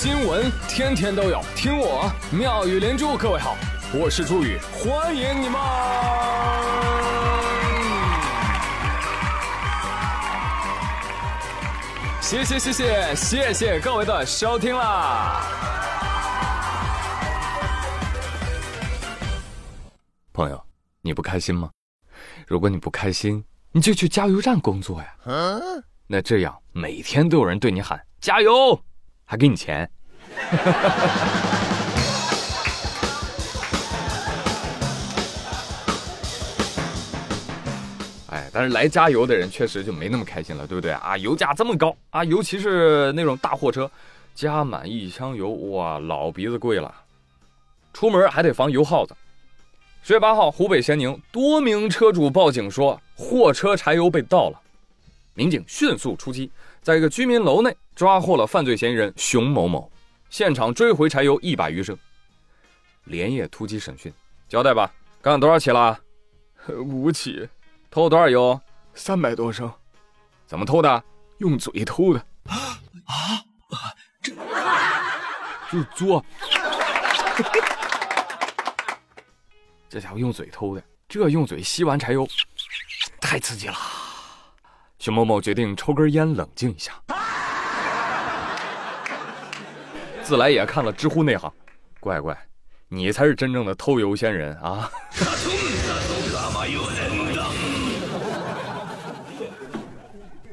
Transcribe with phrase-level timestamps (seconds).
[0.00, 3.16] 新闻天天都有，听我妙语连珠。
[3.16, 3.56] 各位好，
[3.92, 5.60] 我是朱宇，欢迎你们！
[12.20, 15.42] 谢谢谢谢谢谢各位的收听啦！
[20.32, 20.64] 朋友，
[21.02, 21.70] 你不开心吗？
[22.46, 25.16] 如果你不开心，你就去加油站工作呀。
[25.24, 25.60] 嗯
[26.10, 28.80] 那这样每天都有人对你喊加油，
[29.30, 29.86] 还给你钱。
[38.30, 41.14] 哎，但是来加油的人确实就没那么开心了，对不对啊？
[41.18, 43.90] 油价这么高啊，尤其是那种大货车，
[44.34, 46.94] 加满一箱油，哇，老鼻子贵了。
[47.92, 49.14] 出门还得防油耗子。
[50.02, 54.58] 十月八号，湖北咸宁多名车主报警说货车柴油被盗了，
[55.34, 56.50] 民警迅速出击，
[56.82, 59.90] 在一个居民楼内抓获了犯罪嫌疑人熊某某，
[60.30, 61.98] 现场追回柴油一百余升。
[63.06, 64.14] 连夜突击审讯，
[64.48, 64.88] 交代吧，
[65.20, 65.98] 干多少起了？
[66.78, 67.48] 五起，
[67.90, 68.60] 偷多少油？
[68.94, 69.68] 三百多升。
[70.46, 71.02] 怎么偷的？
[71.38, 72.24] 用嘴偷的。
[72.46, 72.78] 啊？
[74.22, 74.30] 这
[75.72, 76.24] 就是作。
[79.90, 82.24] 这家伙用嘴偷的，这用嘴吸完柴油，
[83.20, 83.74] 太刺激了。
[85.00, 86.92] 熊某某决定抽根烟冷静一下。
[90.28, 91.50] 自来也看了知乎内行，
[92.00, 92.36] 乖乖，
[92.88, 94.92] 你才是真正的偷油仙人啊！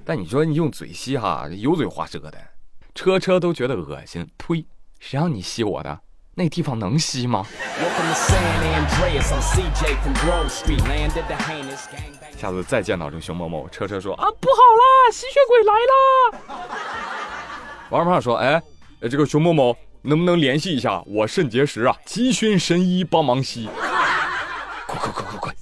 [0.06, 2.38] 但你说你用嘴吸哈，油嘴滑舌的，
[2.94, 4.26] 车车都觉得恶心。
[4.38, 4.66] 呸！
[5.02, 6.00] 谁让你吸我的？
[6.36, 7.46] 那地方能吸吗？
[12.38, 16.32] 下次再见到这熊某某，车车说啊，不好啦，吸血鬼来啦。
[17.90, 18.64] 王二胖说，哎，
[19.10, 21.96] 这个熊某某能不能联系一下我肾结石啊？
[22.06, 23.70] 急需神医帮忙吸。
[24.88, 25.56] 快快快快快！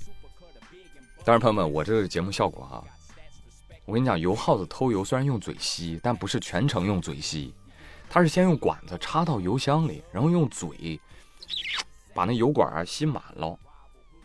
[1.24, 2.84] 当然，朋友们，我这个节目效果哈，
[3.86, 7.54] 我跟你讲，油耗子偷油虽然用嘴吸，但不是全程用嘴吸。
[8.10, 11.00] 他是先用管子插到油箱里，然后用嘴
[12.14, 13.58] 把那油管啊吸满了，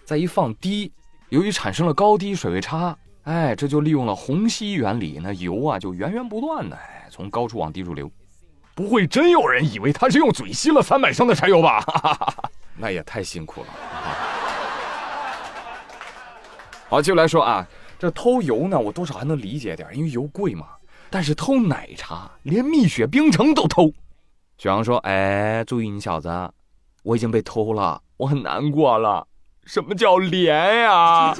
[0.04, 0.92] 再一放低，
[1.30, 8.10] 由于产生了高低水位差，哎，这就利用了虹吸原理，那油啊就源源不断的哎从高处往低处流。
[8.78, 11.84] 不会真有人以为他是用嘴吸了三百升的柴油吧？
[12.78, 13.66] 那也太辛苦了。
[16.88, 17.66] 好，接下来说啊，
[17.98, 20.66] 这偷油呢，我多少还能理解点，因为油贵嘛。
[21.10, 23.92] 但是偷奶茶，连蜜雪冰城都偷。
[24.58, 26.30] 雪阳说：“哎，注意你小子，
[27.02, 29.26] 我已经被偷了，我很难过了。
[29.64, 31.34] 什么叫连呀？”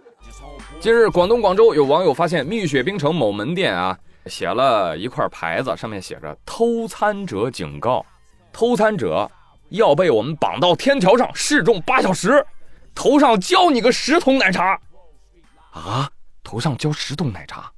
[0.80, 3.98] 近日，广东广州有网友发现蜜雪冰城某门店啊，
[4.30, 8.06] 写了一块牌子，上面写着“偷餐者警告”，
[8.54, 9.28] 偷餐者
[9.70, 12.46] 要被我们绑到天桥上示众八小时，
[12.94, 14.78] 头上浇你个十桶奶茶。
[15.72, 16.10] 啊，
[16.42, 17.72] 头上浇十桶奶茶。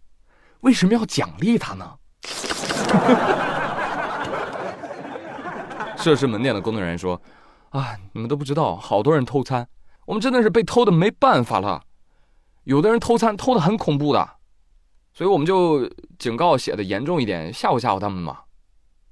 [0.60, 1.98] 为什么要奖励他呢？
[5.96, 7.20] 涉事门店的工作人员说
[7.70, 9.66] ：“啊，你们都不知道，好多人偷餐，
[10.06, 11.82] 我们真的是被偷的没办法了。
[12.64, 14.28] 有的人偷餐偷的很恐怖的，
[15.14, 18.38] 所以我们就警告写的严重一点，吓唬吓唬他们嘛。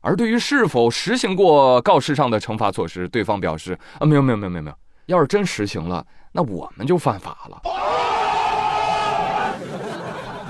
[0.01, 7.61] 而对于是否实行过告示上的惩罚措施，对方表示啊，没有没有没有没有没有，要是真实行了，那我们就犯法了。”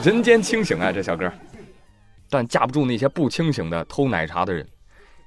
[0.04, 1.30] 人间清醒啊，这小哥，
[2.30, 4.66] 但架不住那些不清醒的偷奶茶的人。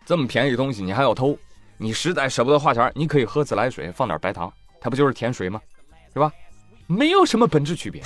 [0.05, 1.37] 这么便宜的东西你还要偷？
[1.77, 5.61] 你实在舍不得花钱，你可以喝自来水，放点白糖，它不就是甜水吗？
[6.13, 6.31] 是吧？
[6.87, 8.01] 没有什么本质区别。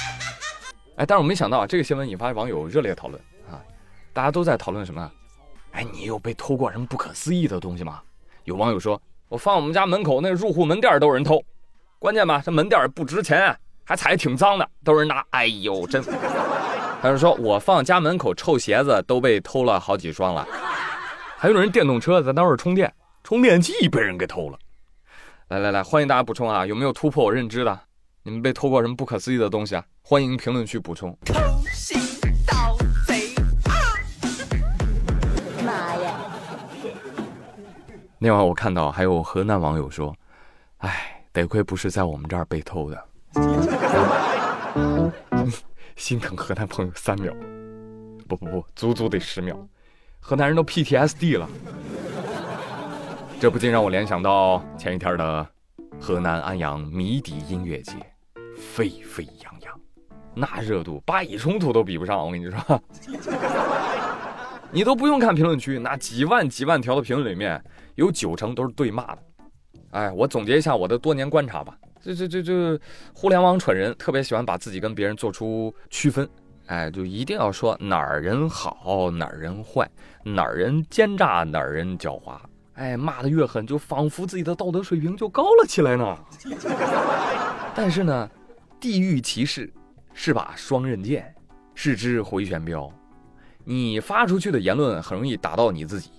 [0.97, 3.61] 哎，但是我没想到啊，这个新闻引发网友热烈讨论啊！
[4.13, 5.11] 大家都在讨论什么？
[5.71, 8.01] 哎，你有被偷过什么不可思议的东西吗？
[8.45, 8.99] 有网友说，
[9.29, 11.39] 我放我们家门口那入户门店都有人偷，
[11.99, 13.55] 关键吧，这门店不值钱。
[13.89, 15.25] 还踩挺脏的，都是拿。
[15.29, 16.03] 哎呦，真！
[17.01, 20.45] 他就说我放家门口臭鞋子都被偷了好几双了。
[21.37, 22.93] 还有人电动车在那儿充电，
[23.23, 24.59] 充电器被人给偷了。
[25.47, 26.65] 来来来，欢迎大家补充啊！
[26.65, 27.79] 有没有突破我认知的？
[28.27, 29.85] 你们被偷过什么不可思议的东西啊？
[30.01, 31.17] 欢迎评论区补充。
[31.23, 31.33] 偷
[31.71, 31.97] 心
[32.45, 32.75] 盗
[33.07, 33.33] 贼
[33.63, 33.71] 啊！
[35.65, 36.19] 妈呀！
[38.19, 40.13] 那晚我看到还有河南网友说
[40.79, 43.01] ：“哎，得亏不是在我们这儿被偷的。
[45.95, 47.33] ”心疼河南朋友三秒，
[48.27, 49.57] 不不不，足足得十秒，
[50.19, 51.47] 河南人都 PTSD 了。
[53.39, 55.47] 这不禁让我联想到前一天的
[55.97, 57.93] 河南安阳谜底音乐节，
[58.57, 59.79] 沸沸扬扬，
[60.33, 62.25] 那热度，巴以冲突都比不上。
[62.25, 62.81] 我跟你说，
[64.71, 67.63] 你都不用看评论区，那几万几万条的评论里面
[67.95, 69.19] 有九成都是对骂的。
[69.91, 72.79] 哎，我总结一下我的多年观察吧，这这这这，
[73.13, 76.27] 互联网蠢人特别喜欢把自己跟别人做出区分，
[76.65, 79.89] 哎，就一定要说哪儿人好，哪儿人坏，
[80.23, 82.37] 哪儿人奸诈，哪儿人狡猾。
[82.73, 86.17] 哎，骂的越狠，就仿佛自己的道德水平就高了起来呢。
[87.73, 88.29] 但是呢，
[88.79, 89.71] 地域歧视
[90.13, 91.33] 是把双刃剑，
[91.73, 92.89] 是支回旋镖。
[93.63, 96.11] 你发出去的言论很容易打到你自己。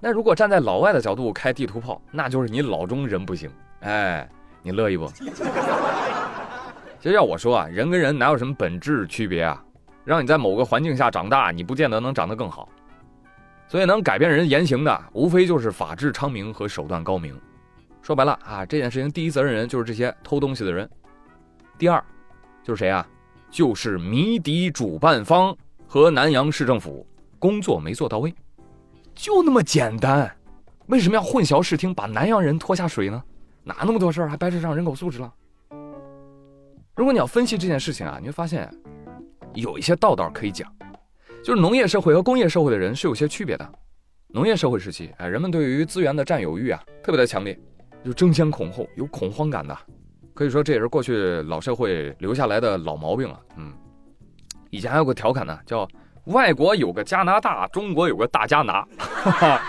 [0.00, 3.50] 那如果站在老外的角度开地图炮，那就是你老中人不行。
[3.80, 4.28] 哎，
[4.62, 5.06] 你乐意不？
[7.00, 9.64] 其实要我说啊，人跟人哪有什么本质区别啊？
[10.04, 12.68] 让你在某个环境下长大，你不见得能长得更好。
[13.68, 17.38] 所以能改变人言行的，无非就是法治昌明和手段高明。
[18.02, 20.88] 说白了啊，这件事情第一责任人就是这些偷东西的人。
[21.80, 22.04] 第二，
[22.62, 23.08] 就是谁啊？
[23.50, 25.56] 就是迷笛主办方。
[25.86, 27.04] 和南阳市政府
[27.38, 28.32] 工作没做到位，
[29.14, 30.30] 就那么简单。
[30.86, 33.20] 为什么要混淆视听，把南阳人拖下水呢？
[33.64, 35.32] 哪那么多事儿，还掰扯上人口素质了？
[36.94, 38.70] 如果你要分析这件事情啊，你会发现
[39.54, 40.70] 有一些道道可以讲。
[41.42, 43.72] 就是农业社会和工业社会的人是有些区别的。
[44.28, 47.58] 农业社会时期，哎，人们对于资源的占有欲啊特别的强烈，
[48.04, 49.76] 就争先恐后，有恐慌感的。
[50.40, 53.38] 可以说这也是过去老社会留下来的老毛病了。
[53.58, 53.74] 嗯。
[54.70, 55.86] 以前还有个调侃呢，叫
[56.32, 59.62] “外国有个加拿大，中国有个大加拿 ”。哈哈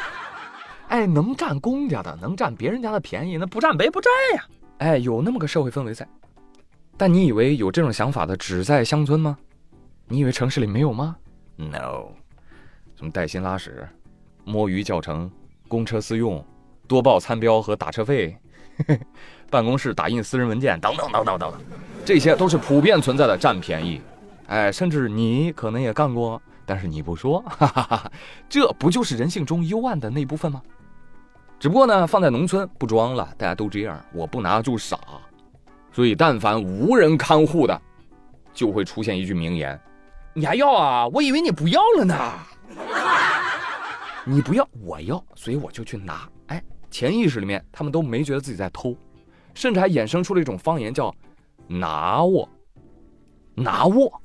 [0.88, 4.46] 哎，能占公家的，能占别人家的便宜，那不占白不占呀。
[4.78, 6.08] 哎，有那么个社会氛围在。
[6.96, 9.38] 但你以为有这种想法的只在乡村吗？
[10.08, 11.18] 你以为城市里没有吗
[11.58, 12.14] ？No，
[12.96, 13.86] 什么带薪拉屎、
[14.46, 15.30] 摸鱼教程、
[15.68, 16.42] 公车私用、
[16.88, 18.38] 多报餐标和打车费、
[19.50, 21.62] 办公室打印私人文件等等等等等等，
[22.06, 24.02] 这些都是普遍存在的占便宜。
[24.48, 28.12] 哎，甚至你可能也干过，但是你不说，哈哈哈，
[28.50, 30.62] 这不就是人性中幽暗的那部分吗？
[31.60, 34.98] 只不过呢，放在农村不装了，大家都这样，我不拿就傻。
[35.94, 37.82] 所以，但凡无人看护的，
[38.54, 39.80] 就会出现一句名言
[40.34, 41.08] ：“你还要啊？
[41.10, 42.16] 我以为你不要了呢。
[44.26, 46.28] 你不要，我要，所以我就去拿。”
[46.92, 48.96] 潜意识里面他们都没觉得自己在偷，
[49.56, 51.12] 甚至还衍生出了一种方言叫
[51.66, 52.48] “拿我，
[53.56, 54.22] 拿我”。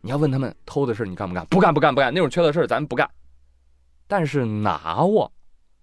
[0.00, 1.44] 你要问他们偷的事你干不干？
[1.46, 3.06] 不干不干不干，那种缺德事咱不干。
[4.06, 5.30] 但是拿我，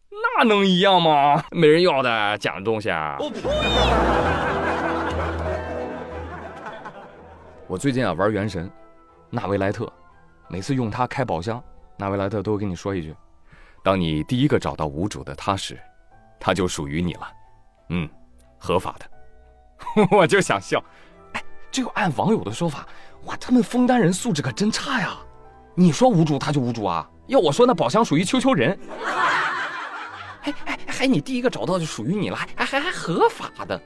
[0.09, 1.43] 那能一样吗？
[1.51, 3.17] 没人要的假的东西啊！
[7.67, 8.71] 我最近啊玩原神，
[9.29, 9.91] 纳维莱特，
[10.47, 11.61] 每次用它开宝箱，
[11.97, 13.13] 纳维莱特都会跟你说一句
[13.83, 15.77] ：“当你第一个找到无主的他时，
[16.39, 17.31] 他就属于你了。”
[17.89, 18.09] 嗯，
[18.57, 20.07] 合法的。
[20.11, 20.83] 我就想笑，
[21.33, 22.87] 哎，这个按网友的说法。
[23.25, 25.17] 哇，他们枫丹人素质可真差呀！
[25.73, 27.09] 你说无主他就无主啊？
[27.27, 28.77] 要我说那宝箱属于秋秋人。
[30.43, 33.81] 哎哎，还你第一个找到就属于你了，还还还合法的？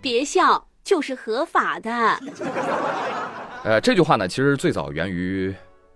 [0.00, 1.90] 别笑，就是合法的。
[3.62, 5.54] 呃，这句话呢，其实最早源于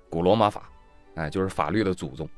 [0.08, 0.68] 古罗马法，
[1.16, 2.28] 哎，就是法律的祖宗。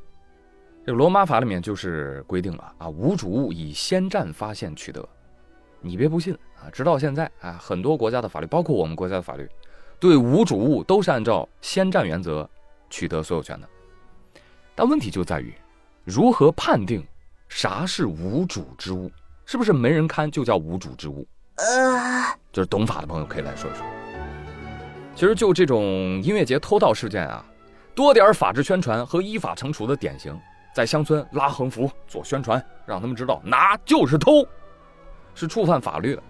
[0.87, 5.05] 这个罗马法里面就是规定了啊，无主物以先占发现取得。
[5.81, 9.49] 你别不信啊，直到现在啊，很多国家的法律，包括我们国家的法律。
[9.99, 12.49] 对无主物都是按照先占原则
[12.89, 13.69] 取得所有权的，
[14.77, 15.53] 但问题就在于
[16.05, 17.05] 如何判定
[17.49, 19.11] 啥是无主之物？
[19.45, 21.27] 是不是没人看就叫无主之物？
[21.57, 23.85] 呃，就是懂法的朋友可以来说一说。
[25.17, 25.83] 其实就这种
[26.23, 27.45] 音乐节偷盗事件啊，
[27.93, 30.39] 多点法制宣传和依法惩处的典型，
[30.77, 34.47] 在乡村拉横幅做宣传，让他们知道拿就是偷，
[35.35, 36.23] 是触犯法律的，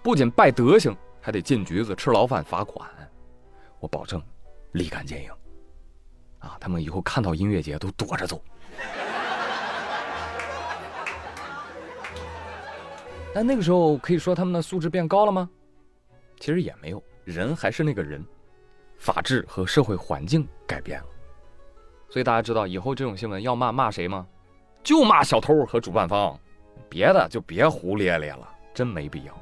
[0.00, 0.96] 不仅败德行。
[1.20, 2.88] 还得进局子吃牢饭罚款，
[3.80, 4.22] 我保证
[4.72, 5.30] 立竿见影。
[6.38, 8.40] 啊，他们以后看到音乐节都躲着走。
[13.34, 15.50] 但那个时候可以说他们的素质变高了吗？
[16.38, 18.24] 其实也没有，人还是那个人，
[18.98, 21.06] 法治和社会环境改变了。
[22.14, 24.24] 所以大家知道以后这种新闻要骂骂谁吗？
[24.84, 26.38] 就骂小偷和主办方，
[26.88, 29.34] 别的就别胡咧咧了，真没必要。